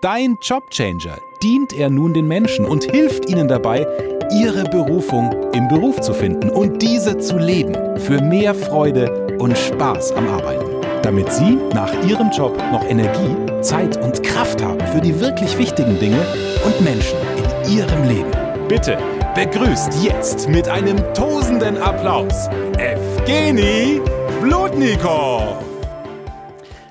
[0.00, 3.86] Dein Jobchanger dient er nun den Menschen und hilft ihnen dabei,
[4.32, 10.12] ihre Berufung im Beruf zu finden und diese zu leben für mehr Freude und Spaß
[10.12, 10.70] am Arbeiten.
[11.02, 15.98] Damit sie nach ihrem Job noch Energie, Zeit und Kraft haben für die wirklich wichtigen
[15.98, 16.20] Dinge
[16.64, 18.30] und Menschen in ihrem Leben.
[18.68, 18.98] Bitte
[19.34, 22.48] begrüßt jetzt mit einem tosenden Applaus
[22.78, 24.00] Evgeny
[24.42, 25.67] Blutnikow.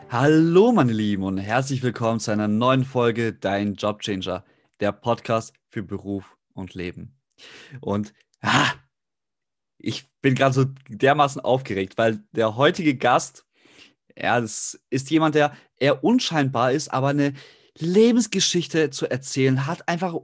[0.09, 4.45] Hallo meine Lieben und herzlich willkommen zu einer neuen Folge Dein Jobchanger,
[4.79, 7.19] der Podcast für Beruf und Leben.
[7.81, 8.71] Und ah,
[9.77, 13.45] ich bin gerade so dermaßen aufgeregt, weil der heutige Gast,
[14.15, 17.33] ja, das ist jemand, der eher unscheinbar ist, aber eine
[17.77, 20.15] Lebensgeschichte zu erzählen hat, einfach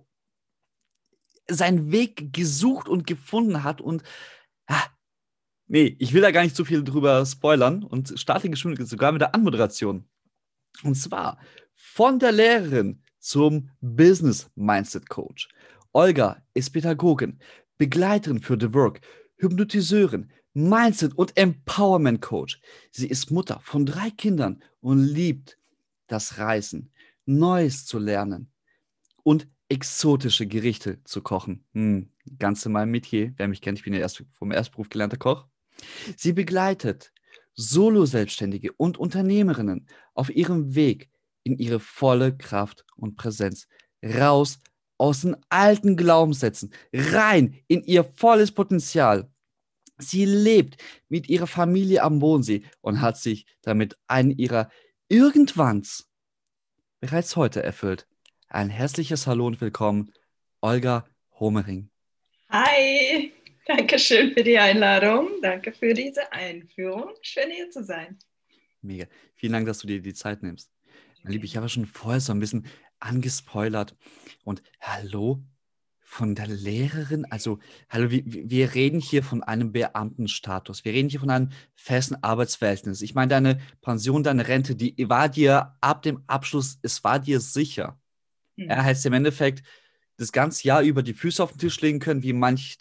[1.49, 4.01] seinen Weg gesucht und gefunden hat und
[4.67, 4.87] ah,
[5.73, 9.21] Nee, ich will da gar nicht zu viel drüber spoilern und starte geschwind sogar mit
[9.21, 10.05] der Anmoderation.
[10.83, 11.39] Und zwar
[11.73, 15.49] von der Lehrerin zum Business Mindset Coach.
[15.91, 17.39] Olga ist Pädagogin,
[17.79, 19.01] Begleiterin für The Work,
[19.37, 22.61] Hypnotiseurin, Mindset und Empowerment Coach.
[22.91, 25.57] Sie ist Mutter von drei Kindern und liebt
[26.05, 26.93] das Reisen,
[27.25, 28.51] Neues zu lernen
[29.23, 31.65] und exotische Gerichte zu kochen.
[31.73, 33.33] Hm, ganz in meinem Metier.
[33.37, 35.47] Wer mich kennt, ich bin ja erst vom Erstberuf gelernter Koch.
[36.17, 37.11] Sie begleitet
[37.55, 41.09] Solo-Selbstständige und Unternehmerinnen auf ihrem Weg
[41.43, 43.67] in ihre volle Kraft und Präsenz.
[44.03, 44.59] Raus
[44.97, 49.29] aus den alten Glaubenssätzen, rein in ihr volles Potenzial.
[49.97, 54.69] Sie lebt mit ihrer Familie am Bodensee und hat sich damit einen ihrer
[55.09, 56.09] Irgendwanns
[56.99, 58.07] bereits heute erfüllt.
[58.47, 60.11] Ein herzliches Hallo und Willkommen,
[60.61, 61.05] Olga
[61.39, 61.89] Homering.
[62.49, 63.33] Hi!
[63.67, 65.29] Dankeschön für die Einladung.
[65.41, 67.11] Danke für diese Einführung.
[67.21, 68.17] Schön hier zu sein.
[68.81, 69.05] Mega.
[69.35, 70.69] Vielen Dank, dass du dir die Zeit nimmst.
[71.23, 72.65] Meine Liebe, ich habe schon vorher so ein bisschen
[72.99, 73.95] angespoilert.
[74.43, 75.41] Und hallo
[76.01, 77.25] von der Lehrerin.
[77.29, 80.83] Also, hallo, wir, wir reden hier von einem Beamtenstatus.
[80.83, 83.01] Wir reden hier von einem festen Arbeitsverhältnis.
[83.01, 87.39] Ich meine, deine Pension, deine Rente, die war dir ab dem Abschluss, es war dir
[87.39, 87.97] sicher.
[88.57, 88.69] Mhm.
[88.69, 89.63] Er heißt im Endeffekt,
[90.17, 92.77] das ganze Jahr über die Füße auf den Tisch legen können, wie manch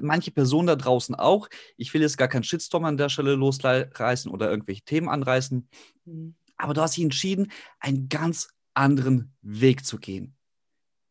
[0.00, 1.48] manche Personen da draußen auch.
[1.76, 5.68] Ich will jetzt gar keinen Shitstorm an der Stelle losreißen oder irgendwelche Themen anreißen.
[6.04, 6.34] Mhm.
[6.56, 10.36] Aber du hast dich entschieden, einen ganz anderen Weg zu gehen.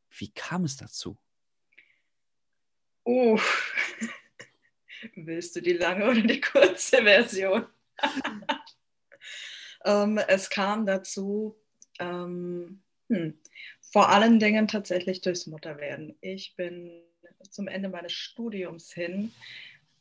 [0.10, 1.18] Wie kam es dazu?
[3.04, 3.40] Oh,
[5.16, 7.66] willst du die lange oder die kurze Version?
[9.86, 11.58] ähm, es kam dazu,
[12.00, 13.40] ähm, hm,
[13.82, 16.18] vor allen Dingen tatsächlich durchs Mutterwerden.
[16.22, 17.04] Ich bin
[17.50, 19.32] zum Ende meines Studiums hin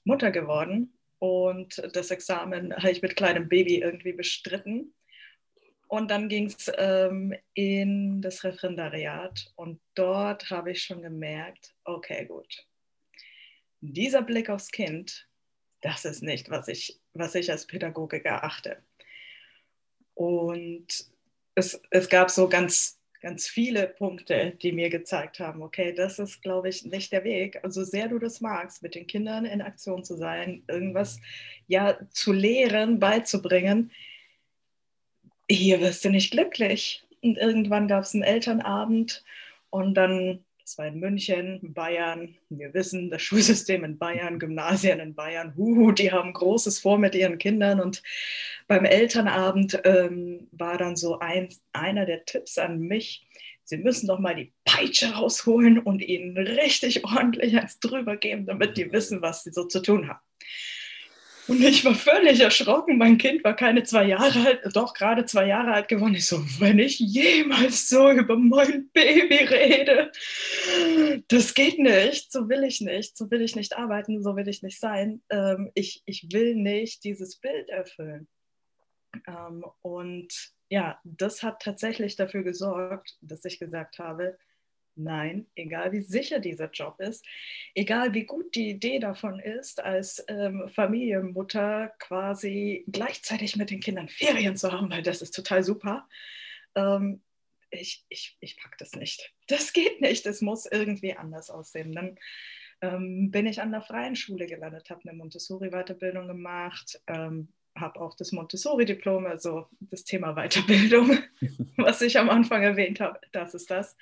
[0.04, 4.94] Mutter geworden und das Examen habe ich mit kleinem Baby irgendwie bestritten.
[5.86, 12.26] Und dann ging es ähm, in das Referendariat und dort habe ich schon gemerkt, okay,
[12.26, 12.64] gut,
[13.80, 15.28] dieser Blick aufs Kind,
[15.80, 18.82] das ist nicht, was ich, was ich als Pädagogik erachte.
[20.14, 20.86] Und
[21.56, 26.42] es, es gab so ganz ganz viele Punkte, die mir gezeigt haben, okay, das ist,
[26.42, 27.60] glaube ich, nicht der Weg.
[27.62, 31.20] Also sehr du das magst, mit den Kindern in Aktion zu sein, irgendwas
[31.66, 33.90] ja zu lehren, beizubringen,
[35.48, 37.04] hier wirst du nicht glücklich.
[37.22, 39.24] Und irgendwann gab es einen Elternabend
[39.68, 40.44] und dann
[40.78, 42.36] war in München, Bayern.
[42.48, 47.14] Wir wissen, das Schulsystem in Bayern, Gymnasien in Bayern, huhu, die haben Großes vor mit
[47.14, 47.80] ihren Kindern.
[47.80, 48.02] Und
[48.68, 53.26] beim Elternabend ähm, war dann so ein, einer der Tipps an mich,
[53.70, 58.76] Sie müssen doch mal die Peitsche rausholen und ihnen richtig ordentlich eins drüber geben, damit
[58.76, 60.18] die wissen, was sie so zu tun haben.
[61.50, 62.96] Und ich war völlig erschrocken.
[62.96, 66.14] Mein Kind war keine zwei Jahre alt, doch gerade zwei Jahre alt geworden.
[66.14, 70.12] Ich so, wenn ich jemals so über mein Baby rede,
[71.26, 72.30] das geht nicht.
[72.30, 73.16] So will ich nicht.
[73.16, 74.22] So will ich nicht arbeiten.
[74.22, 75.22] So will ich nicht sein.
[75.28, 78.28] Ähm, ich, ich will nicht dieses Bild erfüllen.
[79.26, 80.32] Ähm, und
[80.68, 84.38] ja, das hat tatsächlich dafür gesorgt, dass ich gesagt habe,
[85.02, 87.24] Nein, egal wie sicher dieser Job ist,
[87.74, 94.08] egal wie gut die Idee davon ist, als ähm, Familienmutter quasi gleichzeitig mit den Kindern
[94.08, 96.06] Ferien zu haben, weil das ist total super.
[96.74, 97.22] Ähm,
[97.70, 99.32] ich, ich, ich packe das nicht.
[99.46, 100.26] Das geht nicht.
[100.26, 101.92] Es muss irgendwie anders aussehen.
[101.92, 102.18] Dann
[102.82, 108.16] ähm, bin ich an der freien Schule gelandet, habe eine Montessori-Weiterbildung gemacht, ähm, habe auch
[108.16, 111.18] das Montessori-Diplom, also das Thema Weiterbildung,
[111.76, 113.96] was ich am Anfang erwähnt habe, das ist das.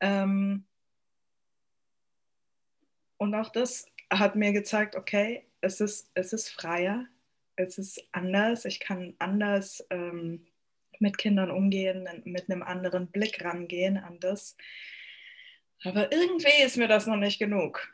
[0.00, 0.64] Ähm,
[3.16, 7.06] und auch das hat mir gezeigt, okay, es ist, es ist freier,
[7.56, 10.46] es ist anders, ich kann anders ähm,
[11.00, 14.56] mit Kindern umgehen, mit einem anderen Blick rangehen an das.
[15.84, 17.92] Aber irgendwie ist mir das noch nicht genug.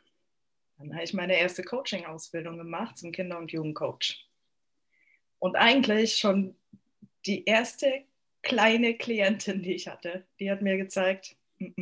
[0.78, 4.26] Dann habe ich meine erste Coaching-Ausbildung gemacht zum Kinder- und Jugendcoach.
[5.38, 6.56] Und eigentlich schon
[7.26, 8.04] die erste
[8.42, 11.74] kleine Klientin, die ich hatte, die hat mir gezeigt, es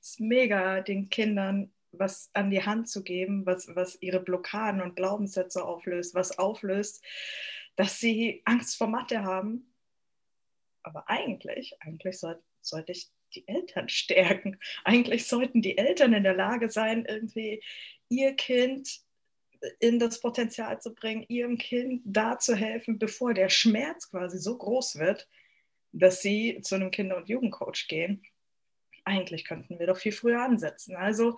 [0.00, 4.96] ist mega, den Kindern was an die Hand zu geben, was, was ihre Blockaden und
[4.96, 7.04] Glaubenssätze auflöst, was auflöst,
[7.76, 9.72] dass sie Angst vor Mathe haben.
[10.82, 14.58] Aber eigentlich, eigentlich sollte, sollte ich die Eltern stärken.
[14.84, 17.62] Eigentlich sollten die Eltern in der Lage sein, irgendwie
[18.08, 19.00] ihr Kind
[19.80, 24.56] in das Potenzial zu bringen, ihrem Kind da zu helfen, bevor der Schmerz quasi so
[24.56, 25.28] groß wird,
[25.98, 28.22] dass sie zu einem Kinder- und Jugendcoach gehen.
[29.04, 30.96] Eigentlich könnten wir doch viel früher ansetzen.
[30.96, 31.36] Also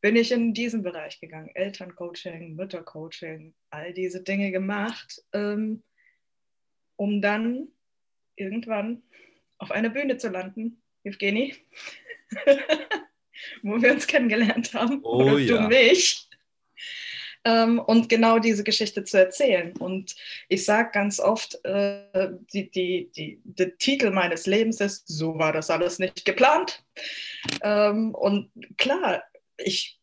[0.00, 1.50] bin ich in diesen Bereich gegangen.
[1.54, 5.82] Elterncoaching, Müttercoaching, all diese Dinge gemacht, ähm,
[6.96, 7.68] um dann
[8.36, 9.02] irgendwann
[9.58, 11.54] auf einer Bühne zu landen Evgeni,
[13.62, 15.00] wo wir uns kennengelernt haben.
[15.02, 15.62] Oh, oder ja.
[15.62, 16.27] du mich.
[17.44, 19.76] Ähm, und genau diese Geschichte zu erzählen.
[19.76, 20.16] Und
[20.48, 25.52] ich sage ganz oft, äh, die, die, die, der Titel meines Lebens ist, so war
[25.52, 26.84] das alles nicht geplant.
[27.62, 29.22] Ähm, und klar,
[29.56, 29.98] ich,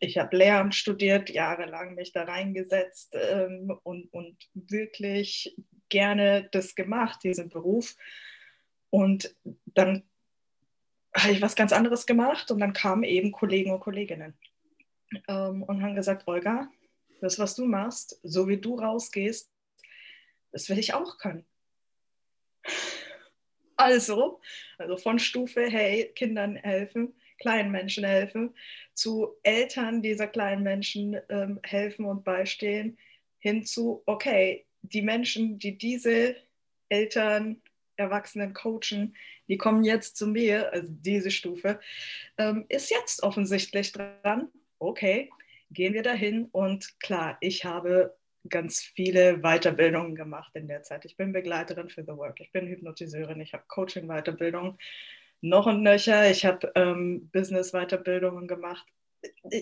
[0.00, 5.54] ich habe Lehramt studiert, jahrelang mich da reingesetzt ähm, und, und wirklich
[5.88, 7.96] gerne das gemacht, diesen Beruf.
[8.90, 9.34] Und
[9.66, 10.04] dann
[11.14, 14.34] habe ich was ganz anderes gemacht und dann kamen eben Kollegen und Kolleginnen
[15.26, 16.68] ähm, und haben gesagt, Olga,
[17.20, 19.50] das, was du machst, so wie du rausgehst,
[20.52, 21.46] das will ich auch können.
[23.76, 24.40] Also,
[24.76, 28.54] also von Stufe, hey, Kindern helfen, kleinen Menschen helfen,
[28.94, 32.98] zu Eltern dieser kleinen Menschen ähm, helfen und beistehen,
[33.38, 36.36] hin zu, okay, die Menschen, die diese
[36.88, 37.62] Eltern,
[37.96, 39.16] Erwachsenen coachen,
[39.48, 41.80] die kommen jetzt zu mir, also diese Stufe,
[42.36, 44.48] ähm, ist jetzt offensichtlich dran.
[44.78, 45.30] Okay,
[45.70, 46.46] gehen wir dahin.
[46.46, 48.16] Und klar, ich habe
[48.48, 51.04] ganz viele Weiterbildungen gemacht in der Zeit.
[51.04, 54.78] Ich bin Begleiterin für The Work, ich bin Hypnotiseurin, ich habe Coaching-Weiterbildung
[55.40, 58.86] noch und nöcher, ich habe ähm, Business-Weiterbildungen gemacht.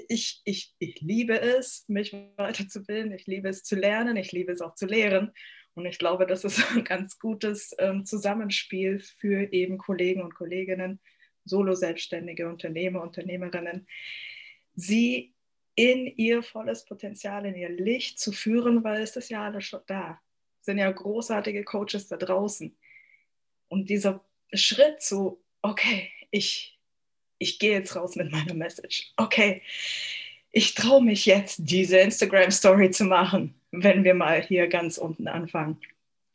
[0.08, 4.60] Ich, ich, ich liebe es, mich weiterzubilden, ich liebe es zu lernen, ich liebe es
[4.60, 5.32] auch zu lehren.
[5.74, 11.00] Und ich glaube, das ist ein ganz gutes ähm, Zusammenspiel für eben Kollegen und Kolleginnen,
[11.44, 13.86] Solo-Selbstständige, Unternehmer, Unternehmerinnen,
[14.74, 15.35] sie
[15.76, 19.80] in ihr volles Potenzial, in ihr Licht zu führen, weil es ist ja alles schon
[19.86, 20.20] da.
[20.60, 22.76] Es sind ja großartige Coaches da draußen.
[23.68, 26.78] Und dieser Schritt zu, okay, ich,
[27.38, 29.12] ich gehe jetzt raus mit meiner Message.
[29.16, 29.62] Okay,
[30.50, 35.78] ich traue mich jetzt, diese Instagram-Story zu machen, wenn wir mal hier ganz unten anfangen.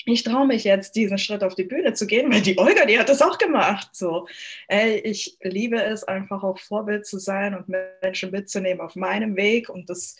[0.06, 2.98] Ich traue mich jetzt, diesen Schritt auf die Bühne zu gehen, weil die Olga, die
[2.98, 3.89] hat das auch gemacht.
[3.94, 4.27] So,
[4.68, 9.69] ey, ich liebe es einfach auch Vorbild zu sein und Menschen mitzunehmen auf meinem Weg.
[9.69, 10.18] Und das,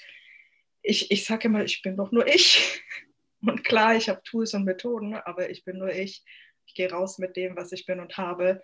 [0.81, 2.81] ich, ich sage immer, ich bin doch nur ich.
[3.44, 6.24] Und klar, ich habe Tools und Methoden, aber ich bin nur ich.
[6.68, 8.62] Ich gehe raus mit dem, was ich bin und habe,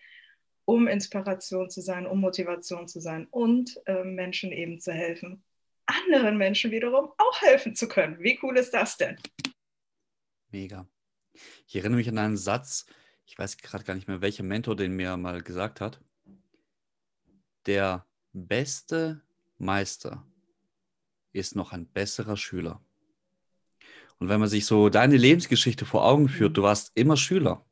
[0.65, 5.43] um Inspiration zu sein, um Motivation zu sein und äh, Menschen eben zu helfen,
[5.87, 8.19] anderen Menschen wiederum auch helfen zu können.
[8.19, 9.17] Wie cool ist das denn?
[10.51, 10.87] Mega.
[11.67, 12.85] Ich erinnere mich an einen Satz,
[13.25, 15.99] ich weiß gerade gar nicht mehr, welcher Mentor den mir mal gesagt hat.
[17.65, 19.21] Der beste
[19.57, 20.25] Meister
[21.33, 22.81] ist noch ein besserer Schüler.
[24.19, 27.65] Und wenn man sich so deine Lebensgeschichte vor Augen führt, du warst immer Schüler.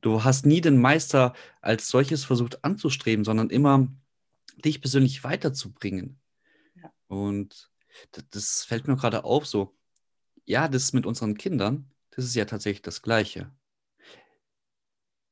[0.00, 3.88] Du hast nie den Meister als solches versucht anzustreben, sondern immer
[4.64, 6.18] dich persönlich weiterzubringen.
[6.74, 6.92] Ja.
[7.08, 7.70] Und
[8.12, 9.74] das, das fällt mir gerade auf, so,
[10.44, 13.50] ja, das mit unseren Kindern, das ist ja tatsächlich das Gleiche.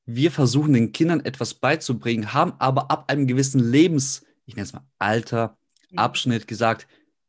[0.07, 4.73] Wir versuchen den Kindern etwas beizubringen, haben aber ab einem gewissen Lebens, ich nenne es
[4.73, 5.57] mal Alter,
[5.91, 5.99] Mhm.
[5.99, 6.87] Abschnitt gesagt,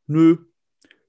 [0.08, 0.38] nö,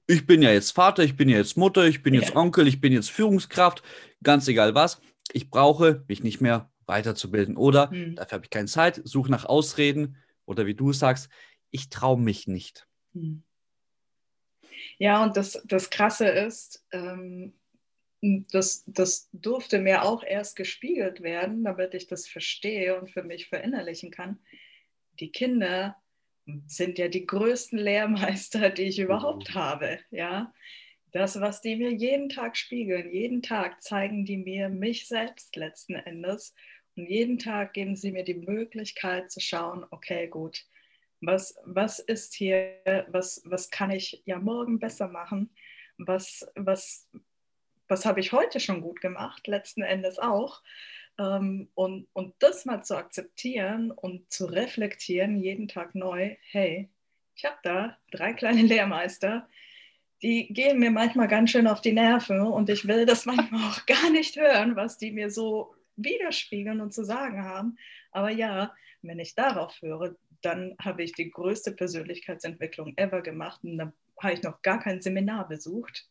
[0.07, 2.35] ich bin ja jetzt Vater, ich bin ja jetzt Mutter, ich bin jetzt.
[2.35, 3.83] Onkel, ich bin jetzt Führungskraft,
[4.21, 5.01] ganz egal was.
[5.31, 7.55] Ich brauche mich nicht mehr weiterzubilden.
[7.55, 8.15] Oder Hm.
[8.15, 10.17] dafür habe ich keine Zeit, suche nach Ausreden.
[10.45, 11.29] Oder wie du sagst,
[11.71, 12.87] ich traue mich nicht.
[13.13, 13.43] Hm.
[14.97, 17.53] Ja, und das, das Krasse ist, ähm,
[18.23, 23.49] das, das durfte mir auch erst gespiegelt werden, damit ich das verstehe und für mich
[23.49, 24.39] verinnerlichen kann.
[25.19, 25.97] Die Kinder
[26.67, 29.99] sind ja die größten Lehrmeister, die ich überhaupt habe.
[30.09, 30.53] Ja,
[31.11, 35.95] das, was die mir jeden Tag spiegeln, jeden Tag zeigen die mir mich selbst letzten
[35.95, 36.55] Endes.
[36.95, 40.65] Und jeden Tag geben sie mir die Möglichkeit zu schauen, okay, gut,
[41.19, 45.53] was, was ist hier, was, was kann ich ja morgen besser machen,
[45.97, 47.09] was, was,
[47.93, 50.63] was habe ich heute schon gut gemacht, letzten Endes auch.
[51.19, 56.89] Ähm, und, und das mal zu akzeptieren und zu reflektieren, jeden Tag neu, hey,
[57.35, 59.47] ich habe da drei kleine Lehrmeister,
[60.23, 63.85] die gehen mir manchmal ganz schön auf die Nerven und ich will das manchmal auch
[63.85, 67.77] gar nicht hören, was die mir so widerspiegeln und zu sagen haben.
[68.11, 68.73] Aber ja,
[69.03, 74.33] wenn ich darauf höre, dann habe ich die größte Persönlichkeitsentwicklung ever gemacht und da habe
[74.33, 76.07] ich noch gar kein Seminar besucht,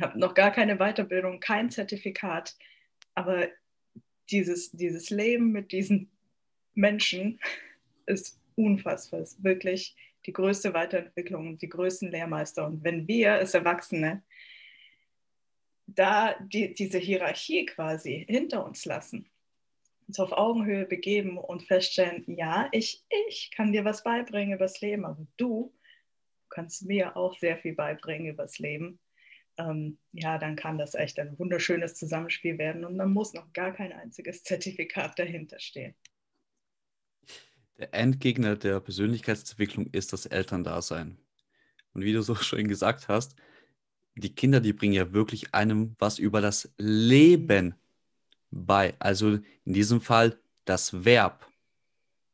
[0.00, 2.56] habe noch gar keine Weiterbildung, kein Zertifikat.
[3.14, 3.48] Aber
[4.30, 6.10] dieses, dieses Leben mit diesen
[6.74, 7.40] Menschen
[8.06, 12.66] ist unfassbar, ist wirklich die größte Weiterentwicklung die größten Lehrmeister.
[12.66, 14.22] Und wenn wir als Erwachsene
[15.86, 19.28] da die, diese Hierarchie quasi hinter uns lassen,
[20.06, 25.04] uns auf Augenhöhe begeben und feststellen, ja, ich, ich kann dir was beibringen übers Leben,
[25.04, 25.72] aber du
[26.48, 28.98] kannst mir auch sehr viel beibringen übers Leben.
[29.60, 33.72] Ähm, ja, dann kann das echt ein wunderschönes Zusammenspiel werden und dann muss noch gar
[33.72, 35.94] kein einziges Zertifikat dahinter stehen.
[37.78, 41.18] Der Endgegner der Persönlichkeitsentwicklung ist das Elterndasein.
[41.92, 43.36] Und wie du so schön gesagt hast,
[44.14, 47.74] die Kinder, die bringen ja wirklich einem was über das Leben
[48.50, 48.94] bei.
[48.98, 51.46] Also in diesem Fall das Verb.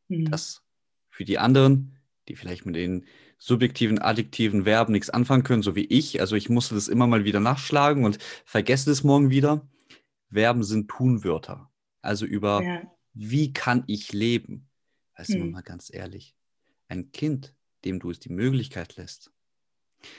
[0.09, 0.30] Mhm.
[0.30, 0.62] Das
[1.09, 1.97] für die anderen,
[2.28, 3.06] die vielleicht mit den
[3.38, 6.20] subjektiven, adjektiven Verben nichts anfangen können, so wie ich.
[6.20, 9.68] Also ich musste das immer mal wieder nachschlagen und vergesse das morgen wieder.
[10.32, 11.70] Verben sind Tunwörter.
[12.02, 12.82] Also über ja.
[13.14, 14.68] wie kann ich leben?
[15.16, 15.50] Weißt hm.
[15.50, 16.34] mal ganz ehrlich,
[16.88, 19.32] ein Kind, dem du es die Möglichkeit lässt,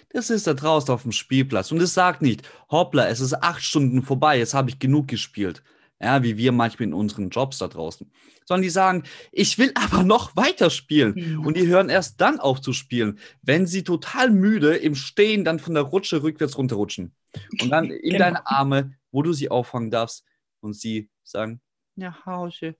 [0.09, 3.63] das ist da draußen auf dem Spielplatz und es sagt nicht, hoppla, es ist acht
[3.63, 5.63] Stunden vorbei, jetzt habe ich genug gespielt.
[5.99, 8.11] Ja, wie wir manchmal in unseren Jobs da draußen.
[8.45, 11.15] Sondern die sagen, ich will aber noch weiter spielen.
[11.15, 11.45] Mhm.
[11.45, 15.59] Und die hören erst dann auf zu spielen, wenn sie total müde im Stehen dann
[15.59, 17.15] von der Rutsche rückwärts runterrutschen.
[17.61, 18.25] Und dann in genau.
[18.25, 20.23] deine Arme, wo du sie auffangen darfst.
[20.59, 21.61] Und sie sagen,
[21.95, 22.75] ja, Hause.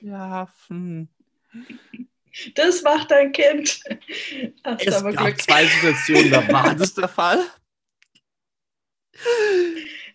[0.00, 1.08] Ja, hm.
[2.54, 3.80] Das macht dein Kind.
[4.64, 5.42] Hast es aber gab Glück.
[5.42, 7.44] zwei Situationen, da war das der Fall.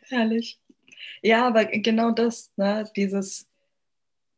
[0.02, 0.60] Herrlich.
[1.26, 2.88] Ja, aber genau das, ne?
[2.96, 3.50] dieses,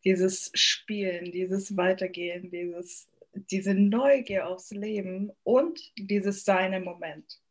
[0.06, 7.41] dieses Spielen, dieses Weitergehen, dieses, diese Neugier aufs Leben und dieses Seine Moment.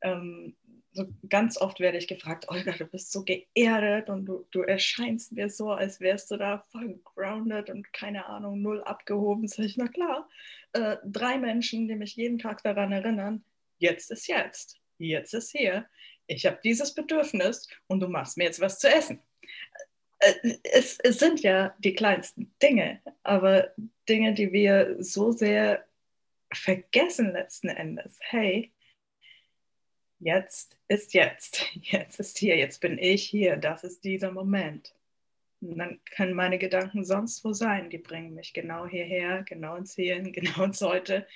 [0.00, 0.56] Ähm,
[0.92, 5.32] so ganz oft werde ich gefragt, Olga, du bist so geerdet und du, du erscheinst
[5.32, 9.46] mir so, als wärst du da voll grounded und keine Ahnung, null abgehoben.
[9.46, 10.26] Sag ich, na klar,
[10.72, 13.44] äh, drei Menschen, die mich jeden Tag daran erinnern,
[13.76, 15.86] jetzt ist jetzt, jetzt ist hier.
[16.26, 19.20] Ich habe dieses Bedürfnis und du machst mir jetzt was zu essen.
[20.18, 23.72] Äh, es, es sind ja die kleinsten Dinge, aber
[24.08, 25.84] Dinge, die wir so sehr
[26.52, 28.18] vergessen letzten Endes.
[28.20, 28.72] Hey,
[30.18, 34.94] jetzt ist jetzt, jetzt ist hier, jetzt bin ich hier, das ist dieser Moment.
[35.60, 39.94] Und dann können meine Gedanken sonst wo sein, die bringen mich genau hierher, genau ins
[39.94, 41.26] Hier, genau ins Heute.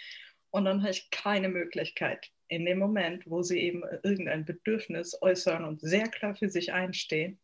[0.50, 5.64] Und dann habe ich keine Möglichkeit, in dem Moment, wo sie eben irgendein Bedürfnis äußern
[5.64, 7.38] und sehr klar für sich einstehen,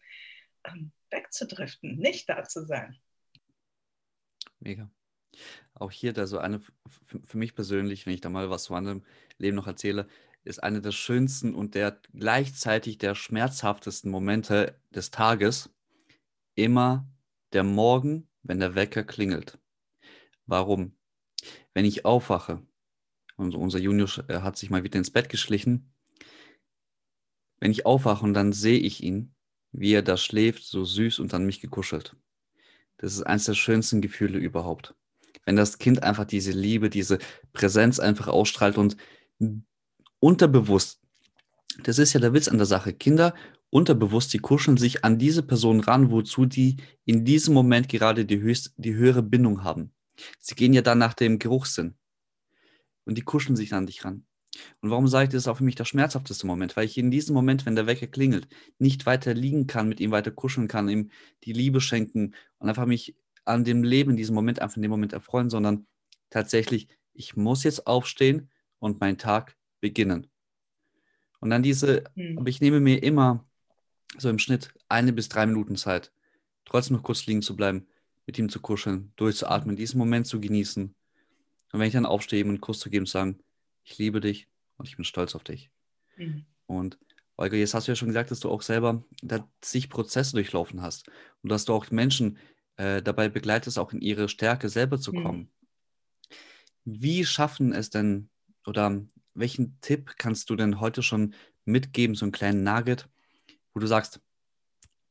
[0.64, 2.96] ähm, wegzudriften, nicht da zu sein.
[4.60, 4.90] Mega.
[5.74, 6.60] Auch hier da so eine,
[7.24, 9.04] für mich persönlich, wenn ich da mal was zu meinem
[9.38, 10.06] Leben noch erzähle,
[10.44, 15.70] ist eine der schönsten und der gleichzeitig der schmerzhaftesten Momente des Tages
[16.54, 17.08] immer
[17.52, 19.58] der Morgen, wenn der Wecker klingelt.
[20.46, 20.96] Warum?
[21.72, 22.62] Wenn ich aufwache
[23.36, 25.92] und unser Junior äh, hat sich mal wieder ins Bett geschlichen,
[27.60, 29.34] wenn ich aufwache und dann sehe ich ihn,
[29.72, 32.16] wie er da schläft, so süß und an mich gekuschelt.
[32.98, 34.94] Das ist eines der schönsten Gefühle überhaupt.
[35.44, 37.18] Wenn das Kind einfach diese Liebe, diese
[37.52, 38.96] Präsenz einfach ausstrahlt und
[40.20, 41.00] unterbewusst,
[41.82, 43.34] das ist ja der Witz an der Sache, Kinder
[43.70, 48.40] unterbewusst, die kuscheln sich an diese Person ran, wozu die in diesem Moment gerade die,
[48.40, 49.90] höchst, die höhere Bindung haben.
[50.38, 51.96] Sie gehen ja dann nach dem Geruchssinn
[53.04, 54.24] und die kuscheln sich an dich ran.
[54.80, 56.76] Und warum sage ich, das ist auch für mich der schmerzhafteste Moment?
[56.76, 60.10] Weil ich in diesem Moment, wenn der Wecker klingelt, nicht weiter liegen kann, mit ihm
[60.10, 61.10] weiter kuscheln kann, ihm
[61.44, 64.90] die Liebe schenken und einfach mich an dem Leben in diesem Moment, einfach in dem
[64.90, 65.86] Moment erfreuen, sondern
[66.30, 70.28] tatsächlich, ich muss jetzt aufstehen und meinen Tag beginnen.
[71.40, 72.38] Und dann diese, mhm.
[72.38, 73.46] aber ich nehme mir immer
[74.16, 76.12] so im Schnitt eine bis drei Minuten Zeit,
[76.64, 77.86] trotzdem noch kurz liegen zu bleiben,
[78.26, 80.94] mit ihm zu kuscheln, durchzuatmen, diesen Moment zu genießen.
[81.74, 83.40] Und wenn ich dann aufstehe, ihm einen Kuss zu geben und sagen,
[83.82, 85.72] ich liebe dich und ich bin stolz auf dich.
[86.16, 86.46] Mhm.
[86.66, 87.00] Und
[87.36, 90.82] Olga, jetzt hast du ja schon gesagt, dass du auch selber da zig Prozesse durchlaufen
[90.82, 91.10] hast
[91.42, 92.38] und dass du auch Menschen
[92.76, 95.24] äh, dabei begleitest, auch in ihre Stärke selber zu mhm.
[95.24, 95.40] kommen.
[95.40, 95.48] Mhm.
[96.84, 98.30] Wie schaffen es denn
[98.64, 99.04] oder
[99.34, 103.08] welchen Tipp kannst du denn heute schon mitgeben, so einen kleinen Nugget,
[103.72, 104.20] wo du sagst,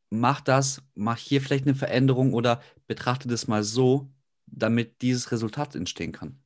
[0.10, 4.10] mach das, mach hier vielleicht eine Veränderung oder betrachte das mal so,
[4.46, 6.40] damit dieses Resultat entstehen kann?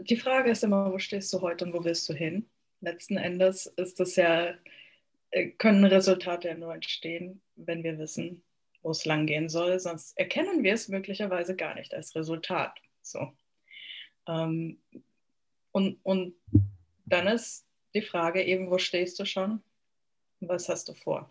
[0.00, 2.48] Die Frage ist immer, wo stehst du heute und wo willst du hin?
[2.80, 4.54] Letzten Endes ist das ja,
[5.30, 8.42] äh, können Resultate ja nur entstehen, wenn wir wissen,
[8.82, 12.78] wo es lang gehen soll, sonst erkennen wir es möglicherweise gar nicht als Resultat.
[13.02, 13.32] So.
[14.28, 14.80] Ähm,
[15.72, 16.34] und, und
[17.04, 19.62] dann ist die Frage eben, wo stehst du schon?
[20.40, 21.30] Was hast du vor?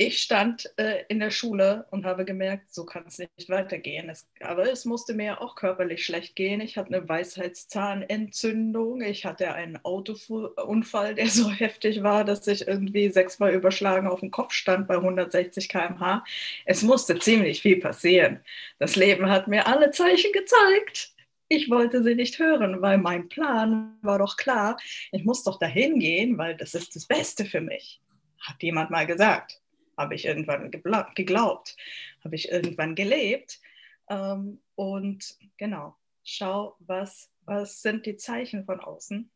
[0.00, 4.08] Ich stand äh, in der Schule und habe gemerkt, so kann es nicht weitergehen.
[4.08, 6.60] Es, aber es musste mir auch körperlich schlecht gehen.
[6.60, 9.00] Ich hatte eine Weisheitszahnentzündung.
[9.00, 14.30] Ich hatte einen Autounfall, der so heftig war, dass ich irgendwie sechsmal überschlagen auf dem
[14.30, 16.24] Kopf stand bei 160 km/h.
[16.64, 18.38] Es musste ziemlich viel passieren.
[18.78, 21.10] Das Leben hat mir alle Zeichen gezeigt.
[21.48, 24.76] Ich wollte sie nicht hören, weil mein Plan war doch klar.
[25.10, 28.00] Ich muss doch dahin gehen, weil das ist das Beste für mich.
[28.38, 29.60] Hat jemand mal gesagt
[29.98, 31.76] habe ich irgendwann geglaubt,
[32.24, 33.60] habe ich irgendwann gelebt.
[34.08, 39.30] Ähm, und genau, schau, was, was sind die Zeichen von außen,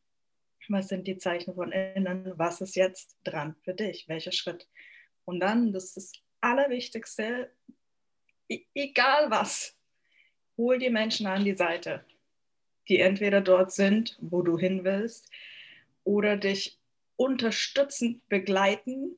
[0.68, 4.68] was sind die Zeichen von innen, was ist jetzt dran für dich, welcher Schritt.
[5.24, 7.50] Und dann, das ist das Allerwichtigste,
[8.48, 9.76] e egal was,
[10.56, 12.04] hol die Menschen an die Seite,
[12.88, 15.30] die entweder dort sind, wo du hin willst,
[16.04, 16.78] oder dich
[17.16, 19.16] unterstützend begleiten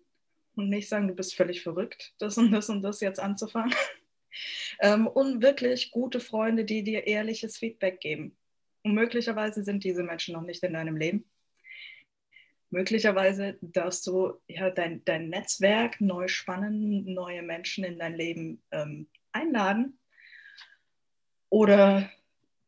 [0.57, 3.75] und nicht sagen, du bist völlig verrückt, das und das und das jetzt anzufangen.
[4.81, 8.37] ähm, und wirklich gute Freunde, die dir ehrliches Feedback geben.
[8.83, 11.25] Und möglicherweise sind diese Menschen noch nicht in deinem Leben.
[12.71, 19.07] Möglicherweise darfst du ja, dein, dein Netzwerk neu spannen, neue Menschen in dein Leben ähm,
[19.33, 19.99] einladen
[21.51, 22.11] oder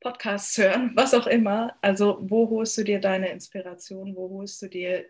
[0.00, 1.76] Podcasts hören, was auch immer.
[1.80, 5.04] Also wo holst du dir deine Inspiration, wo holst du dir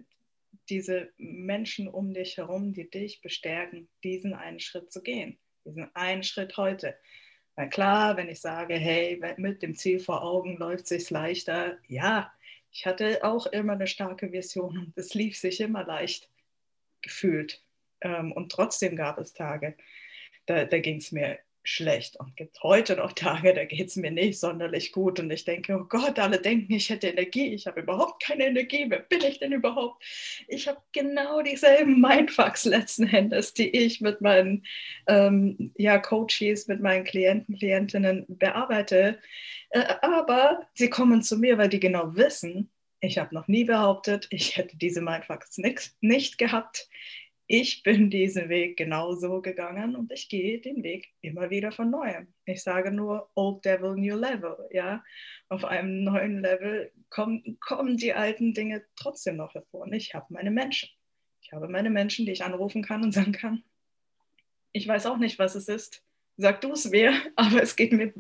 [0.69, 6.23] diese Menschen um dich herum, die dich bestärken, diesen einen Schritt zu gehen, diesen einen
[6.23, 6.97] Schritt heute.
[7.55, 11.79] Weil klar, wenn ich sage, hey, mit dem Ziel vor Augen läuft es sich leichter,
[11.89, 12.33] ja,
[12.71, 16.31] ich hatte auch immer eine starke Vision und es lief sich immer leicht
[17.01, 17.63] gefühlt.
[18.03, 19.77] Ähm, und trotzdem gab es Tage,
[20.45, 24.11] da, da ging es mir schlecht und gibt heute noch Tage, da geht es mir
[24.11, 25.21] nicht sonderlich gut.
[25.21, 28.87] Und ich denke, oh Gott, alle denken, ich hätte Energie, ich habe überhaupt keine Energie,
[28.89, 30.03] wer bin ich denn überhaupt?
[30.49, 34.65] Ich habe genau dieselben Mindfucks letzten Endes, die ich mit meinen
[35.07, 39.19] ähm, ja, Coaches, mit meinen Klienten, Klientinnen bearbeite,
[39.71, 44.27] äh, aber sie kommen zu mir, weil die genau wissen, ich habe noch nie behauptet,
[44.31, 46.89] ich hätte diese Mindfucks nicht, nicht gehabt
[47.49, 52.27] ich bin diesen Weg genauso gegangen und ich gehe den Weg immer wieder von neuem.
[52.45, 54.69] Ich sage nur Old Devil, New Level.
[54.73, 55.05] Ja?
[55.49, 59.83] Auf einem neuen Level kommen, kommen die alten Dinge trotzdem noch hervor.
[59.83, 60.89] Und ich habe meine Menschen.
[61.41, 63.63] Ich habe meine Menschen, die ich anrufen kann und sagen kann,
[64.73, 66.03] ich weiß auch nicht, was es ist.
[66.37, 68.13] Sag du es mir, aber es geht mir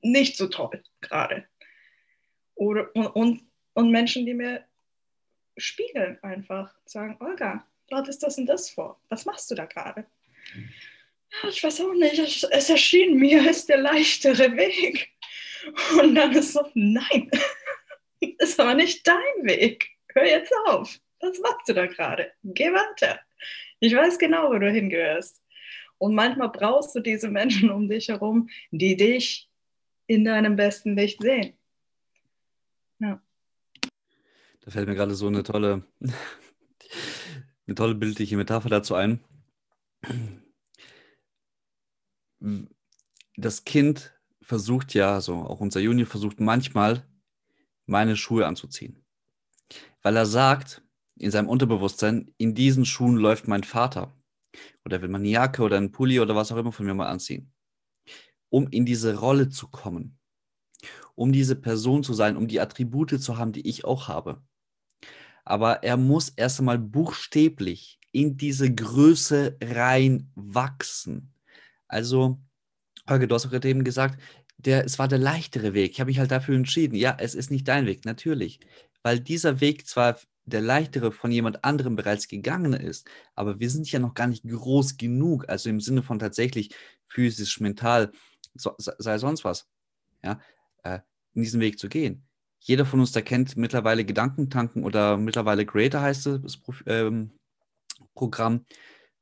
[0.00, 1.44] nicht so toll gerade.
[2.54, 4.64] Und, und, und Menschen, die mir
[5.56, 9.00] spiegeln einfach, sagen, Olga, dort ist das und das vor.
[9.08, 10.04] Was machst du da gerade?
[11.48, 15.10] Ich weiß auch nicht, es, es erschien mir als der leichtere Weg.
[16.00, 17.30] Und dann ist so, nein,
[18.20, 19.88] ist aber nicht dein Weg.
[20.14, 20.98] Hör jetzt auf.
[21.20, 22.32] Was machst du da gerade?
[22.42, 23.20] Geh weiter.
[23.80, 25.42] Ich weiß genau, wo du hingehörst.
[25.98, 29.48] Und manchmal brauchst du diese Menschen um dich herum, die dich
[30.06, 31.56] in deinem besten Licht sehen.
[32.98, 33.22] Ja.
[34.60, 35.84] Da fällt mir gerade so eine tolle
[37.66, 39.20] eine tolle bildliche Metapher dazu ein.
[43.36, 47.08] Das Kind versucht ja, so auch unser Junior versucht manchmal,
[47.86, 49.02] meine Schuhe anzuziehen.
[50.02, 50.82] Weil er sagt,
[51.16, 54.14] in seinem Unterbewusstsein, in diesen Schuhen läuft mein Vater.
[54.84, 57.08] Oder will man eine Jacke oder einen Pulli oder was auch immer von mir mal
[57.08, 57.52] anziehen.
[58.50, 60.18] Um in diese Rolle zu kommen.
[61.14, 64.42] Um diese Person zu sein, um die Attribute zu haben, die ich auch habe
[65.44, 71.32] aber er muss erst einmal buchstäblich in diese Größe reinwachsen.
[71.88, 72.40] Also,
[73.08, 74.20] Holger, du hast auch gerade eben gesagt,
[74.56, 75.92] der, es war der leichtere Weg.
[75.92, 76.94] Ich habe mich halt dafür entschieden.
[76.94, 78.60] Ja, es ist nicht dein Weg, natürlich.
[79.02, 83.90] Weil dieser Weg zwar der leichtere von jemand anderem bereits gegangen ist, aber wir sind
[83.90, 86.74] ja noch gar nicht groß genug, also im Sinne von tatsächlich
[87.08, 88.12] physisch, mental,
[88.54, 89.66] so, sei sonst was,
[90.22, 90.38] ja,
[90.82, 91.00] äh,
[91.32, 92.26] in diesen Weg zu gehen
[92.66, 97.30] jeder von uns, der kennt mittlerweile Gedankentanken oder mittlerweile Creator heißt das ähm,
[98.14, 98.64] Programm.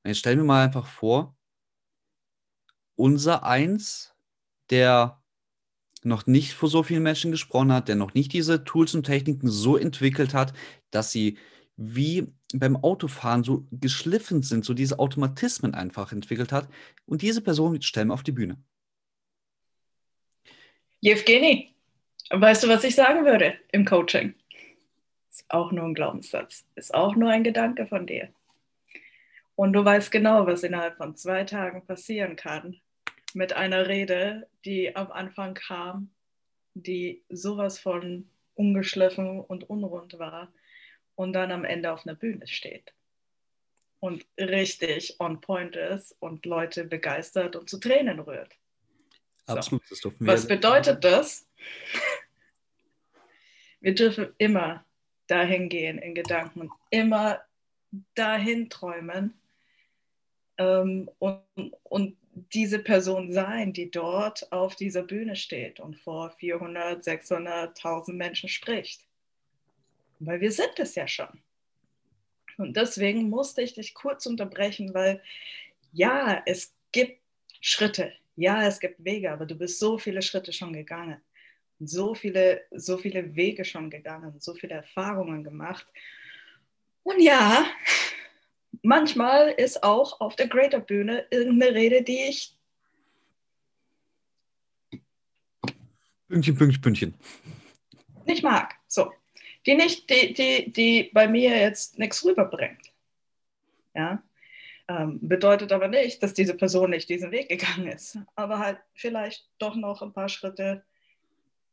[0.05, 1.37] Jetzt stellen wir mal einfach vor,
[2.95, 4.15] unser Eins,
[4.71, 5.21] der
[6.05, 9.49] noch nicht vor so vielen Menschen gesprochen hat, der noch nicht diese Tools und Techniken
[9.49, 10.53] so entwickelt hat,
[10.93, 11.37] dass sie
[11.77, 16.69] wie beim Autofahren so geschliffen sind, so diese Automatismen einfach entwickelt hat.
[17.07, 18.63] Und diese Person stellen wir auf die Bühne.
[21.01, 21.72] Jevgeni,
[22.31, 24.35] weißt du, was ich sagen würde im Coaching?
[25.31, 28.29] Ist auch nur ein Glaubenssatz, ist auch nur ein Gedanke von dir.
[29.55, 32.81] Und du weißt genau, was innerhalb von zwei Tagen passieren kann
[33.35, 36.11] mit einer Rede, die am Anfang kam,
[36.75, 40.53] die sowas von ungeschliffen und unrund war
[41.15, 42.93] und dann am Ende auf einer Bühne steht
[44.03, 48.53] und richtig on point ist und Leute begeistert und zu Tränen rührt.
[49.47, 49.87] Absolut.
[49.87, 50.11] So.
[50.11, 51.47] Das Was bedeutet das?
[53.83, 54.85] Wir dürfen immer
[55.27, 57.42] dahin gehen in Gedanken, immer
[58.14, 59.35] dahin träumen
[60.57, 61.42] ähm, und,
[61.83, 68.16] und diese Person sein, die dort auf dieser Bühne steht und vor 400, 600, 1000
[68.16, 69.03] Menschen spricht.
[70.21, 71.42] Weil wir sind es ja schon.
[72.57, 75.21] Und deswegen musste ich dich kurz unterbrechen, weil
[75.92, 77.21] ja, es gibt
[77.61, 81.21] Schritte, ja, es gibt Wege, aber du bist so viele Schritte schon gegangen,
[81.87, 85.87] so viele, so viele Wege schon gegangen, so viele Erfahrungen gemacht.
[87.03, 87.64] Und ja,
[88.83, 92.57] manchmal ist auch auf der Greater Bühne irgendeine Rede, die ich.
[96.29, 97.14] Pünktchen, Pünktchen, Pünktchen.
[98.27, 98.75] Nicht mag.
[98.87, 99.12] So.
[99.66, 102.92] Die nicht, die, die, die bei mir jetzt nichts rüberbringt.
[103.95, 104.23] Ja.
[104.88, 109.49] Ähm, bedeutet aber nicht, dass diese Person nicht diesen Weg gegangen ist, aber halt vielleicht
[109.59, 110.85] doch noch ein paar Schritte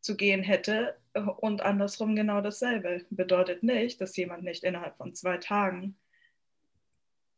[0.02, 0.96] zu gehen hätte
[1.38, 3.06] und andersrum genau dasselbe.
[3.10, 5.98] Bedeutet nicht, dass jemand nicht innerhalb von zwei Tagen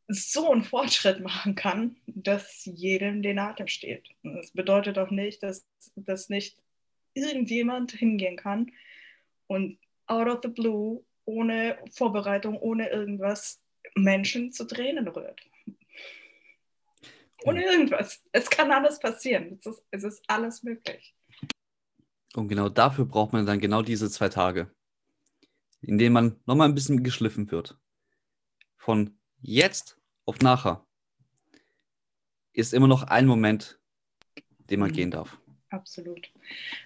[0.07, 4.09] so einen Fortschritt machen kann, dass jedem den Atem steht.
[4.23, 6.57] Das bedeutet auch nicht, dass, dass nicht
[7.13, 8.71] irgendjemand hingehen kann
[9.47, 13.61] und out of the blue, ohne Vorbereitung, ohne irgendwas,
[13.95, 15.41] Menschen zu Tränen rührt.
[17.43, 18.23] Ohne irgendwas.
[18.31, 19.57] Es kann alles passieren.
[19.59, 21.15] Es ist, es ist alles möglich.
[22.35, 24.73] Und genau dafür braucht man dann genau diese zwei Tage,
[25.81, 27.77] in denen man nochmal ein bisschen geschliffen wird.
[28.77, 30.85] Von jetzt auf nachher
[32.53, 33.79] ist immer noch ein Moment,
[34.69, 34.95] den man mhm.
[34.95, 35.37] gehen darf.
[35.69, 36.31] Absolut.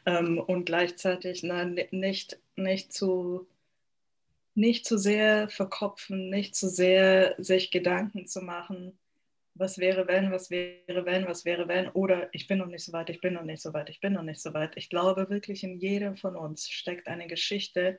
[0.05, 3.47] Ähm, und gleichzeitig na, nicht, nicht, zu,
[4.53, 8.97] nicht zu sehr verkopfen, nicht zu sehr sich Gedanken zu machen,
[9.55, 12.91] was wäre wenn, was wäre wenn, was wäre wenn, oder ich bin noch nicht so
[12.91, 14.73] weit, ich bin noch nicht so weit, ich bin noch nicht so weit.
[14.75, 17.97] Ich glaube wirklich, in jedem von uns steckt eine Geschichte,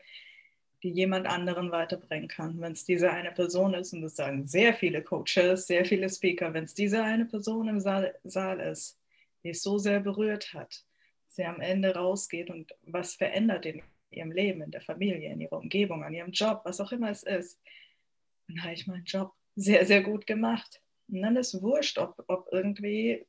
[0.82, 2.60] die jemand anderen weiterbringen kann.
[2.60, 6.52] Wenn es diese eine Person ist, und das sagen sehr viele Coaches, sehr viele Speaker,
[6.52, 9.00] wenn es diese eine Person im Saal, Saal ist,
[9.42, 10.84] die es so sehr berührt hat,
[11.28, 15.56] sie am Ende rausgeht und was verändert in ihrem Leben, in der Familie, in ihrer
[15.56, 17.58] Umgebung, an ihrem Job, was auch immer es ist,
[18.46, 20.82] dann habe ich meinen Job sehr, sehr gut gemacht.
[21.08, 23.26] Und dann ist wurscht, ob, ob irgendwie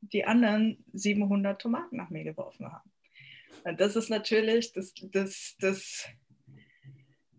[0.00, 2.90] die anderen 700 Tomaten nach mir geworfen haben.
[3.64, 6.06] Und das ist natürlich das, das, das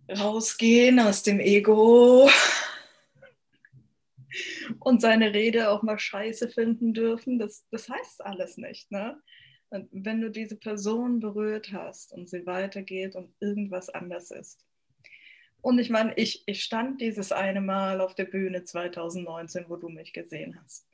[0.09, 2.29] rausgehen aus dem Ego
[4.79, 8.91] und seine Rede auch mal scheiße finden dürfen, das, das heißt alles nicht.
[8.91, 9.21] Ne?
[9.69, 14.66] Und wenn du diese Person berührt hast und sie weitergeht und irgendwas anders ist.
[15.67, 19.89] Und ich meine, ich, ich stand dieses eine Mal auf der Bühne 2019, wo du
[19.89, 20.87] mich gesehen hast.